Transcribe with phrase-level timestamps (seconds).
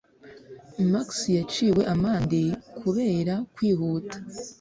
[0.91, 1.07] Max
[1.37, 4.15] yaciwe amande £ kubera kwihuta